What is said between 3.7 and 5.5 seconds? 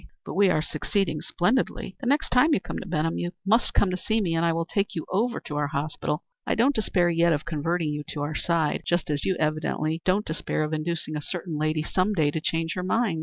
come to see me, and I will take you over